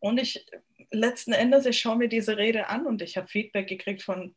[0.00, 0.44] Und ich,
[0.90, 4.34] letzten Endes, ich schaue mir diese Rede an und ich habe Feedback gekriegt von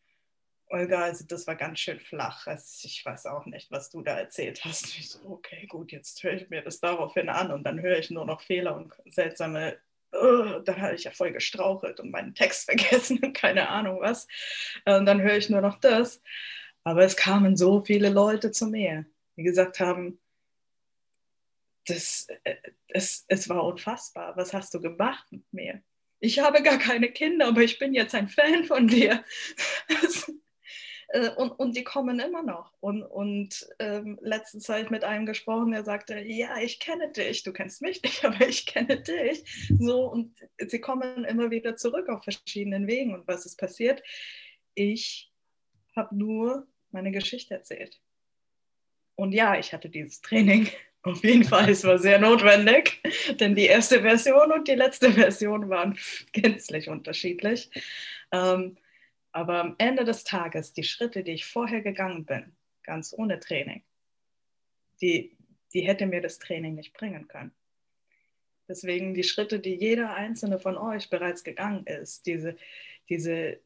[0.68, 2.46] Olga, also das war ganz schön flach.
[2.46, 4.96] Also ich weiß auch nicht, was du da erzählt hast.
[5.00, 8.12] Ich so, okay, gut, jetzt höre ich mir das daraufhin an und dann höre ich
[8.12, 9.80] nur noch Fehler und seltsame,
[10.14, 14.28] uh, da habe ich ja voll gestrauchelt und meinen Text vergessen und keine Ahnung was.
[14.86, 16.22] Und dann höre ich nur noch das.
[16.84, 19.06] Aber es kamen so viele Leute zu mir,
[19.38, 20.20] die gesagt haben,
[21.86, 22.56] das, äh,
[22.88, 24.36] es, es war unfassbar.
[24.38, 25.84] Was hast du gemacht mit mir?
[26.20, 29.24] Ich habe gar keine Kinder, aber ich bin jetzt ein Fan von dir.
[31.14, 32.74] Äh, und, und die kommen immer noch.
[32.80, 37.54] Und, und ähm, letzte Zeit mit einem gesprochen, der sagte, ja, ich kenne dich, du
[37.54, 39.44] kennst mich nicht, aber ich kenne dich.
[39.80, 43.14] So, und sie kommen immer wieder zurück auf verschiedenen Wegen.
[43.14, 44.02] Und was ist passiert?
[44.74, 45.32] Ich
[45.96, 48.02] habe nur meine Geschichte erzählt.
[49.16, 50.70] Und ja, ich hatte dieses Training.
[51.04, 53.02] Auf jeden Fall, es war sehr notwendig,
[53.38, 55.98] denn die erste Version und die letzte Version waren
[56.32, 57.70] gänzlich unterschiedlich.
[58.32, 58.78] Ähm,
[59.34, 63.84] aber am Ende des Tages, die Schritte, die ich vorher gegangen bin, ganz ohne Training,
[65.02, 65.36] die,
[65.74, 67.52] die hätte mir das Training nicht bringen können.
[68.70, 72.56] Deswegen die Schritte, die jeder einzelne von euch bereits gegangen ist, diese,
[73.10, 73.60] diese,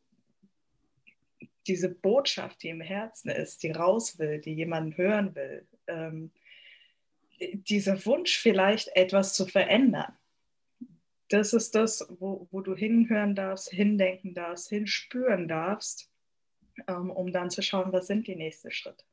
[1.68, 6.32] diese Botschaft, die im Herzen ist, die raus will, die jemand hören will, ähm,
[7.40, 10.14] dieser Wunsch vielleicht etwas zu verändern,
[11.30, 16.10] das ist das, wo, wo du hinhören darfst, hindenken darfst, hinspüren darfst,
[16.88, 19.04] ähm, um dann zu schauen, was sind die nächsten Schritte.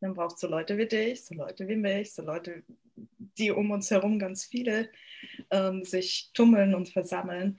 [0.00, 2.62] Dann brauchst du Leute wie dich, so Leute wie mich, so Leute,
[2.96, 4.90] die um uns herum ganz viele
[5.50, 7.58] ähm, sich tummeln und versammeln,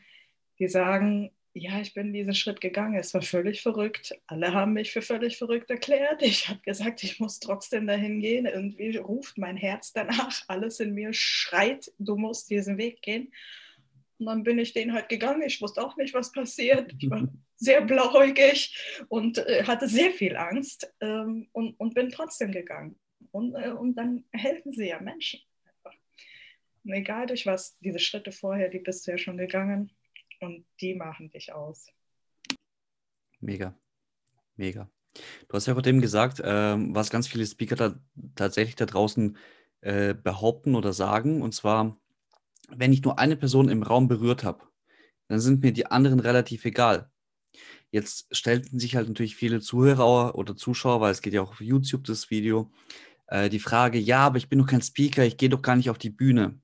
[0.58, 2.96] die sagen, ja, ich bin diesen Schritt gegangen.
[2.96, 4.14] Es war völlig verrückt.
[4.28, 6.22] Alle haben mich für völlig verrückt erklärt.
[6.22, 8.46] Ich habe gesagt, ich muss trotzdem dahin gehen.
[8.46, 10.44] Irgendwie ruft mein Herz danach.
[10.48, 13.34] Alles in mir schreit, du musst diesen Weg gehen.
[14.18, 15.42] Und dann bin ich den halt gegangen.
[15.42, 16.94] Ich wusste auch nicht, was passiert.
[16.98, 22.52] Ich war sehr blauäugig und äh, hatte sehr viel Angst ähm, und, und bin trotzdem
[22.52, 22.98] gegangen.
[23.32, 25.42] Und, äh, und dann helfen sie ja Menschen.
[25.66, 25.98] Einfach.
[26.86, 29.92] Und egal durch was, diese Schritte vorher, die bist du ja schon gegangen
[30.42, 31.88] und die machen dich aus.
[33.40, 33.76] Mega,
[34.56, 34.90] mega.
[35.48, 38.00] Du hast ja vor dem gesagt, ähm, was ganz viele Speaker da
[38.36, 39.38] tatsächlich da draußen
[39.82, 41.98] äh, behaupten oder sagen, und zwar,
[42.70, 44.66] wenn ich nur eine Person im Raum berührt habe,
[45.28, 47.12] dann sind mir die anderen relativ egal.
[47.90, 51.62] Jetzt stellten sich halt natürlich viele Zuhörer oder Zuschauer, weil es geht ja auch auf
[51.62, 52.72] YouTube das Video,
[53.28, 55.90] äh, die Frage, ja, aber ich bin doch kein Speaker, ich gehe doch gar nicht
[55.90, 56.62] auf die Bühne.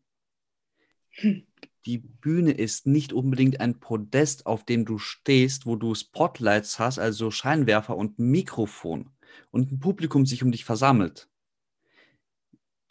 [1.12, 1.47] Hm.
[1.88, 7.00] Die Bühne ist nicht unbedingt ein Podest, auf dem du stehst, wo du Spotlights hast,
[7.00, 9.10] also Scheinwerfer und Mikrofon
[9.52, 11.30] und ein Publikum sich um dich versammelt.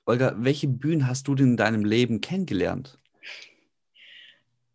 [0.07, 2.99] Olga, welche Bühnen hast du denn in deinem Leben kennengelernt?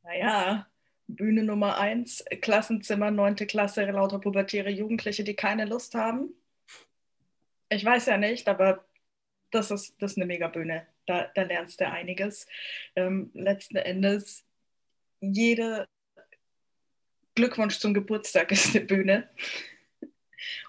[0.04, 0.68] Naja,
[1.08, 6.30] Bühne Nummer eins, Klassenzimmer, neunte Klasse, lauter pubertäre Jugendliche, die keine Lust haben.
[7.70, 8.86] Ich weiß ja nicht, aber
[9.50, 10.86] das ist, das ist eine Megabühne.
[11.06, 12.48] Da, da lernst du einiges.
[12.96, 14.46] Ähm, letzten Endes,
[15.20, 15.88] jede
[17.36, 19.30] Glückwunsch zum Geburtstag ist eine Bühne.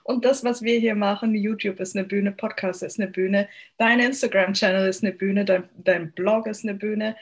[0.05, 4.01] Und das, was wir hier machen, YouTube ist eine Bühne, Podcast ist eine Bühne, dein
[4.01, 7.17] Instagram-Channel ist eine Bühne, dein, dein Blog ist eine Bühne,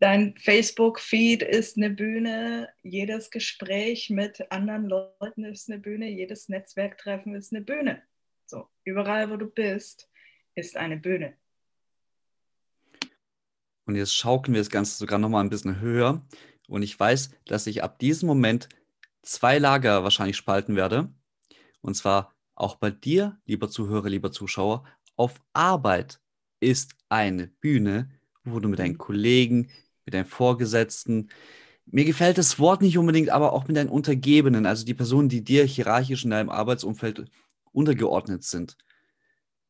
[0.00, 7.34] dein Facebook-Feed ist eine Bühne, jedes Gespräch mit anderen Leuten ist eine Bühne, jedes Netzwerktreffen
[7.34, 8.02] ist eine Bühne.
[8.46, 10.10] So, überall, wo du bist,
[10.54, 11.36] ist eine Bühne.
[13.88, 16.22] Und jetzt schaukeln wir das Ganze sogar nochmal ein bisschen höher.
[16.68, 18.68] Und ich weiß, dass ich ab diesem Moment
[19.22, 21.10] zwei Lager wahrscheinlich spalten werde.
[21.80, 24.84] Und zwar auch bei dir, lieber Zuhörer, lieber Zuschauer,
[25.16, 26.20] auf Arbeit
[26.60, 28.10] ist eine Bühne,
[28.44, 29.70] wo du mit deinen Kollegen,
[30.04, 31.30] mit deinen Vorgesetzten,
[31.86, 35.42] mir gefällt das Wort nicht unbedingt, aber auch mit deinen Untergebenen, also die Personen, die
[35.42, 37.24] dir hierarchisch in deinem Arbeitsumfeld
[37.72, 38.76] untergeordnet sind,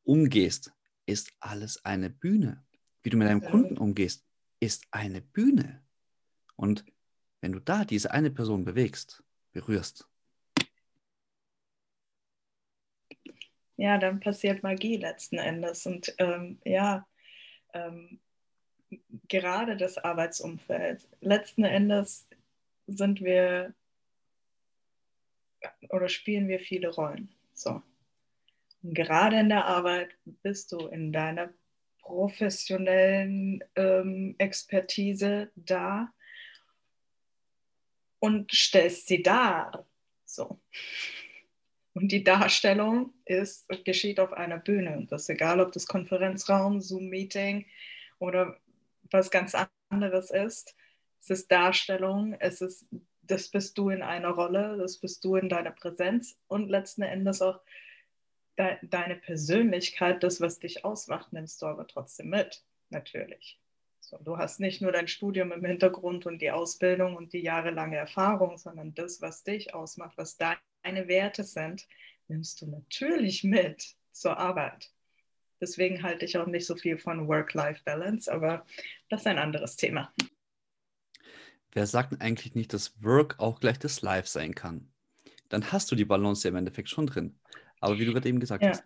[0.02, 0.72] umgehst,
[1.06, 2.64] ist alles eine Bühne.
[3.08, 4.22] Wie du mit deinem Kunden umgehst,
[4.60, 5.82] ist eine Bühne.
[6.56, 6.84] Und
[7.40, 10.06] wenn du da diese eine Person bewegst, berührst,
[13.76, 15.86] ja, dann passiert Magie letzten Endes.
[15.86, 17.08] Und ähm, ja,
[17.72, 18.20] ähm,
[19.26, 21.08] gerade das Arbeitsumfeld.
[21.22, 22.28] Letzten Endes
[22.86, 23.74] sind wir
[25.88, 27.34] oder spielen wir viele Rollen.
[27.54, 27.82] So.
[28.82, 31.48] Und gerade in der Arbeit bist du in deiner
[32.08, 36.08] professionellen ähm, Expertise da
[38.18, 39.86] und stellst sie dar.
[40.24, 40.58] So.
[41.92, 44.96] Und die Darstellung ist, geschieht auf einer Bühne.
[44.96, 47.66] Und das ist egal, ob das Konferenzraum, Zoom-Meeting
[48.18, 48.56] oder
[49.10, 49.54] was ganz
[49.90, 50.74] anderes ist.
[51.20, 52.86] Es ist Darstellung, es ist,
[53.22, 57.42] das bist du in einer Rolle, das bist du in deiner Präsenz und letzten Endes
[57.42, 57.60] auch
[58.58, 63.60] de deine Persönlichkeit, das, was dich ausmacht, nimmst du aber trotzdem mit, natürlich.
[64.00, 67.96] So, du hast nicht nur dein Studium im Hintergrund und die Ausbildung und die jahrelange
[67.96, 71.86] Erfahrung, sondern das, was dich ausmacht, was dein deine Werte sind,
[72.28, 74.90] nimmst du natürlich mit zur Arbeit.
[75.60, 78.64] Deswegen halte ich auch nicht so viel von Work-Life-Balance, aber
[79.08, 80.12] das ist ein anderes Thema.
[81.72, 84.90] Wer sagt eigentlich nicht, dass Work auch gleich das Life sein kann?
[85.48, 87.38] Dann hast du die Balance ja im Endeffekt schon drin.
[87.80, 88.70] Aber wie du gerade eben gesagt ja.
[88.70, 88.84] hast.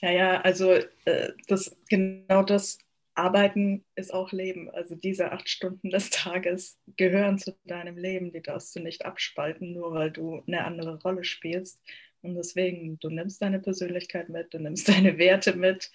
[0.00, 2.78] Ja, ja, also äh, das, genau das
[3.14, 4.70] Arbeiten ist auch Leben.
[4.70, 8.32] Also diese acht Stunden des Tages gehören zu deinem Leben.
[8.32, 11.80] Die darfst du nicht abspalten, nur weil du eine andere Rolle spielst.
[12.22, 15.92] Und deswegen, du nimmst deine Persönlichkeit mit, du nimmst deine Werte mit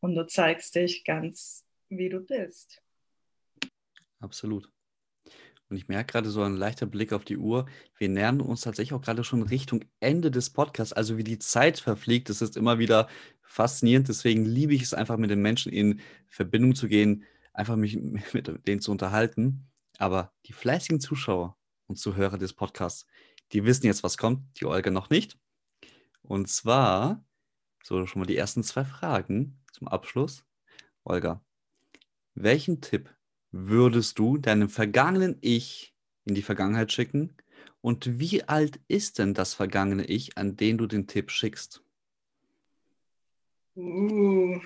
[0.00, 2.82] und du zeigst dich ganz, wie du bist.
[4.20, 4.73] Absolut.
[5.68, 7.66] Und ich merke gerade so ein leichter Blick auf die Uhr.
[7.96, 10.92] Wir nähern uns tatsächlich auch gerade schon Richtung Ende des Podcasts.
[10.92, 13.08] Also wie die Zeit verfliegt, das ist immer wieder
[13.42, 14.08] faszinierend.
[14.08, 17.96] Deswegen liebe ich es einfach mit den Menschen in Verbindung zu gehen, einfach mich
[18.32, 19.66] mit denen zu unterhalten.
[19.98, 23.06] Aber die fleißigen Zuschauer und Zuhörer des Podcasts,
[23.52, 25.38] die wissen jetzt, was kommt, die Olga noch nicht.
[26.22, 27.24] Und zwar,
[27.82, 30.44] so schon mal die ersten zwei Fragen zum Abschluss.
[31.04, 31.44] Olga,
[32.34, 33.14] welchen Tipp
[33.54, 37.36] würdest du deinem vergangenen Ich in die Vergangenheit schicken?
[37.80, 41.82] Und wie alt ist denn das vergangene Ich, an den du den Tipp schickst?
[43.76, 44.60] Uh,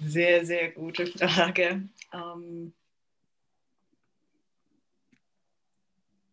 [0.00, 1.88] sehr, sehr gute Frage.
[2.12, 2.72] Ähm,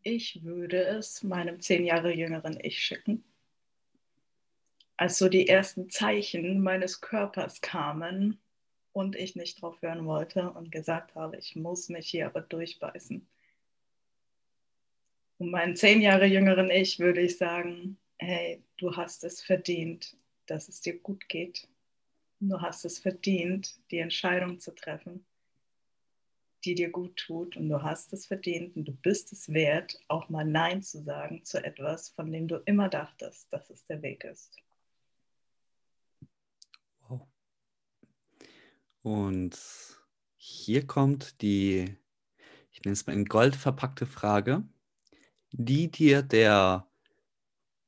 [0.03, 3.23] ich würde es meinem zehn Jahre jüngeren Ich schicken.
[4.97, 8.39] Als so die ersten Zeichen meines Körpers kamen
[8.93, 13.25] und ich nicht drauf hören wollte und gesagt habe, ich muss mich hier aber durchbeißen.
[15.37, 20.69] Und meinen zehn Jahre jüngeren Ich würde ich sagen, hey, du hast es verdient, dass
[20.69, 21.67] es dir gut geht.
[22.39, 25.25] Du hast es verdient, die Entscheidung zu treffen,
[26.63, 27.57] die dir gut tut.
[27.57, 31.43] Und du hast es verdient und du bist es wert, auch mal Nein zu sagen
[31.43, 34.57] zu etwas, von dem du immer dachtest, dass es der Weg ist.
[39.01, 39.57] Und
[40.35, 41.95] hier kommt die,
[42.71, 44.63] ich nenne es mal in Gold verpackte Frage,
[45.51, 46.87] die dir der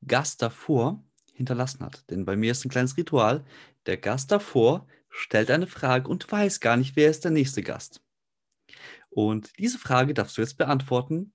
[0.06, 2.08] Gast davor hinterlassen hat.
[2.10, 3.44] Denn bei mir ist ein kleines Ritual.
[3.86, 8.02] Der Gast davor stellt eine Frage und weiß gar nicht, wer ist der nächste Gast.
[9.10, 11.32] Und diese Frage darfst du jetzt beantworten,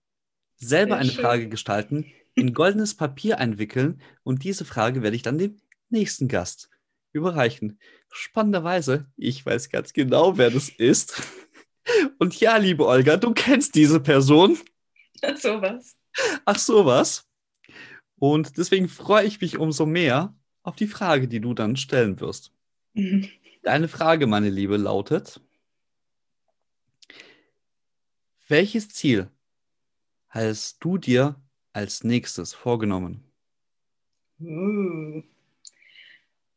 [0.58, 1.24] selber Sehr eine schön.
[1.24, 5.58] Frage gestalten, in goldenes Papier einwickeln und diese Frage werde ich dann dem
[5.89, 6.70] nächsten Gast
[7.12, 7.80] überreichen.
[8.12, 11.22] Spannenderweise, ich weiß ganz genau, wer das ist.
[12.19, 14.58] Und ja, liebe Olga, du kennst diese Person.
[15.22, 15.98] Ach, sowas.
[16.45, 17.28] Ach, sowas.
[18.17, 22.52] Und deswegen freue ich mich umso mehr auf die Frage, die du dann stellen wirst.
[22.93, 23.30] Mhm.
[23.63, 25.41] Deine Frage, meine Liebe, lautet:
[28.48, 29.30] Welches Ziel
[30.28, 31.36] hast du dir
[31.74, 33.24] als nächstes vorgenommen?
[34.39, 35.22] Uh.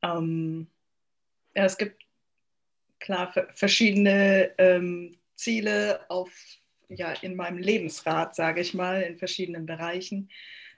[0.03, 0.67] Ähm,
[1.55, 2.03] ja, es gibt
[2.99, 6.31] klar verschiedene ähm, Ziele auf,
[6.89, 10.31] ja, in meinem Lebensrat, sage ich mal, in verschiedenen Bereichen.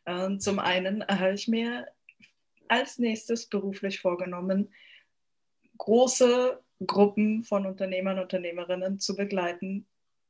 [0.06, 1.86] Ähm, zum einen habe ich mir
[2.68, 4.72] als nächstes beruflich vorgenommen,
[5.78, 9.86] große Gruppen von Unternehmern und Unternehmerinnen zu begleiten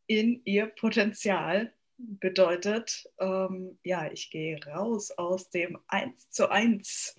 [0.06, 1.72] in ihr Potenzial.
[1.96, 7.14] Bedeutet, ähm, ja, ich gehe raus aus dem 1 zu 1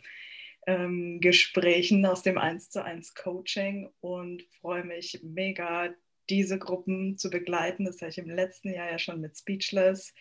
[0.65, 5.93] ähm, Gesprächen, aus dem 1 zu 1 Coaching und freue mich mega,
[6.29, 7.85] diese Gruppen zu begleiten.
[7.85, 10.13] Das habe ich im letzten Jahr ja schon mit Speechless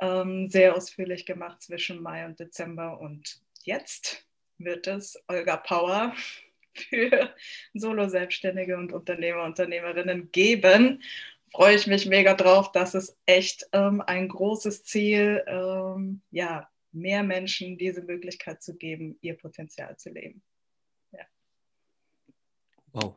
[0.00, 3.00] ähm, sehr ausführlich gemacht zwischen Mai und Dezember.
[3.00, 4.26] Und jetzt
[4.58, 6.14] wird es Olga Power
[6.74, 7.34] für
[7.74, 11.02] Solo-Selbstständige und Unternehmer, Unternehmerinnen geben.
[11.52, 12.72] Freue ich mich mega drauf.
[12.72, 19.18] Das ist echt ähm, ein großes Ziel, ähm, ja, mehr Menschen diese Möglichkeit zu geben,
[19.20, 20.42] ihr Potenzial zu leben.
[21.12, 21.26] Ja.
[22.92, 23.14] Wow.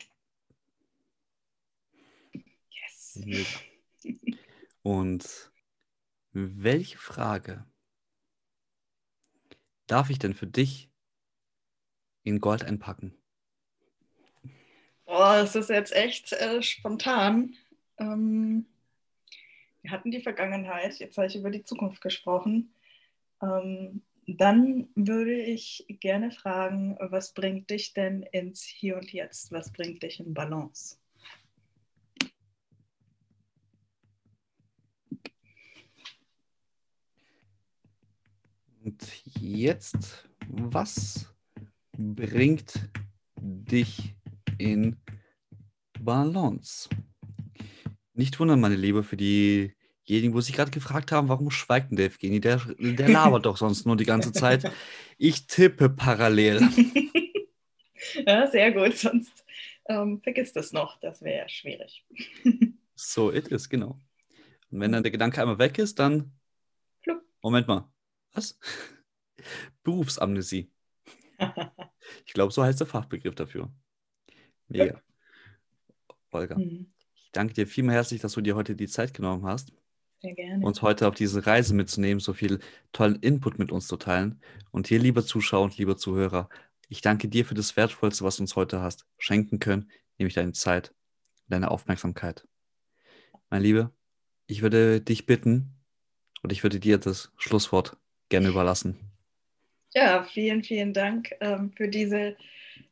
[2.70, 3.20] Yes.
[4.82, 5.52] Und
[6.32, 7.66] welche Frage
[9.88, 10.90] darf ich denn für dich
[12.24, 13.18] in Gold einpacken?
[15.06, 17.56] Oh, das ist jetzt echt äh, spontan.
[17.98, 18.66] Ähm,
[19.82, 22.75] wir hatten die Vergangenheit, jetzt habe ich über die Zukunft gesprochen.
[23.42, 29.52] Ähm, dann würde ich gerne fragen, was bringt dich denn ins Hier und Jetzt?
[29.52, 30.98] Was bringt dich in Balance?
[38.84, 41.34] Und jetzt, was
[41.98, 42.90] bringt
[43.36, 44.16] dich
[44.58, 44.96] in
[46.00, 46.90] Balance?
[48.14, 49.18] Nicht wundern, meine Liebe, für
[50.08, 52.40] diejenigen, wo sich gerade gefragt haben, warum schweigt denn der Evgeni?
[52.40, 54.72] Der, der labert doch sonst nur die ganze Zeit.
[55.18, 56.62] Ich tippe parallel.
[58.26, 59.46] ja, sehr gut, sonst
[59.88, 61.00] ähm, vergisst es noch.
[61.00, 62.06] Das wäre schwierig.
[62.96, 64.00] so, it is, genau.
[64.70, 66.32] Und wenn dann der Gedanke einmal weg ist, dann.
[67.02, 67.22] Flup.
[67.42, 67.90] Moment mal.
[68.34, 68.60] Was?
[69.84, 70.72] Berufsamnesie.
[72.26, 73.72] ich glaube, so heißt der Fachbegriff dafür.
[74.68, 75.02] Mega.
[76.32, 76.92] Olga, mhm.
[77.14, 79.72] ich danke dir vielmal herzlich, dass du dir heute die Zeit genommen hast.
[80.64, 82.60] Uns heute auf diese Reise mitzunehmen, so viel
[82.92, 84.42] tollen Input mit uns zu teilen.
[84.72, 86.50] Und hier, lieber Zuschauer und lieber Zuhörer,
[86.90, 90.54] ich danke dir für das Wertvollste, was du uns heute hast schenken können, nämlich deine
[90.54, 90.94] Zeit,
[91.48, 92.48] deine Aufmerksamkeit.
[93.50, 93.92] Mein Liebe,
[94.48, 95.76] ich würde dich bitten
[96.44, 97.98] und ich würde dir das Schlusswort
[98.30, 98.98] gerne überlassen.
[99.94, 102.36] Ja, vielen, vielen Dank ähm, für diese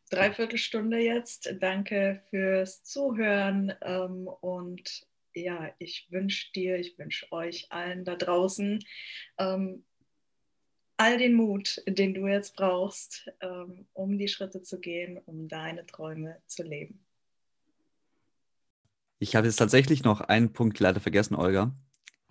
[0.09, 1.53] Dreiviertelstunde jetzt.
[1.59, 8.83] Danke fürs Zuhören ähm, und ja, ich wünsche dir, ich wünsche euch allen da draußen
[9.37, 9.83] ähm,
[10.97, 15.85] all den Mut, den du jetzt brauchst, ähm, um die Schritte zu gehen, um deine
[15.85, 17.05] Träume zu leben.
[19.19, 21.75] Ich habe jetzt tatsächlich noch einen Punkt leider vergessen, Olga.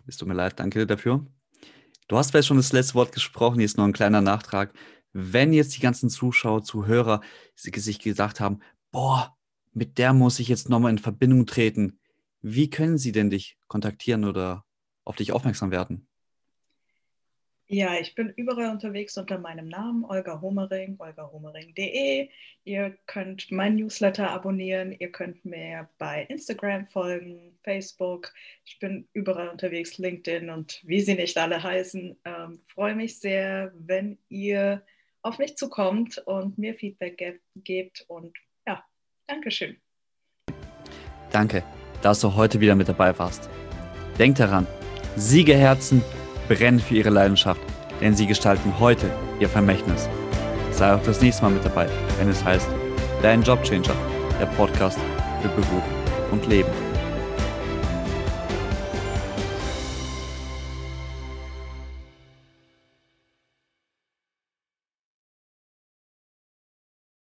[0.07, 1.27] Es tut mir leid, danke dir dafür.
[2.09, 4.75] Du hast vielleicht schon das letzte Wort gesprochen, hier ist noch ein kleiner Nachtrag.
[5.13, 7.21] Wenn jetzt die ganzen Zuschauer, Zuhörer
[7.55, 9.37] sich gedacht haben, boah,
[9.73, 11.99] mit der muss ich jetzt nochmal in Verbindung treten,
[12.43, 14.65] wie können sie denn dich kontaktieren oder
[15.05, 16.07] auf dich aufmerksam werden?
[17.69, 22.29] Ja, ich bin überall unterwegs unter meinem Namen, Olga Homering, olgahomering.de.
[22.65, 28.31] Ihr könnt mein Newsletter abonnieren, ihr könnt mir bei Instagram folgen, Facebook.
[28.67, 32.15] Ich bin überall unterwegs, LinkedIn und wie sie nicht alle heißen.
[32.27, 34.83] Ähm, freue mich sehr, wenn ihr
[35.23, 38.05] auf mich zukommt und mir Feedback ge gebt.
[38.07, 38.37] Und
[38.67, 38.85] ja,
[39.27, 39.79] Dankeschön.
[41.31, 41.65] Danke,
[42.03, 43.49] dass du heute wieder mit dabei warst.
[44.19, 44.67] Denk daran,
[45.17, 46.03] Siegerherzen
[46.49, 47.61] brennen für ihre Leidenschaft,
[48.01, 49.07] denn sie gestalten heute
[49.41, 50.09] ihr Vermächtnis.
[50.73, 51.89] Sei auch das nächste Mal mit dabei,
[52.19, 52.69] wenn es heißt
[53.23, 53.95] Dein Jobchanger,
[54.41, 54.99] der Podcast
[55.41, 55.85] für Beruf
[56.33, 56.82] und Leben.